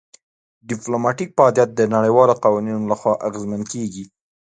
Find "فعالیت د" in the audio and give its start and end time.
1.37-1.81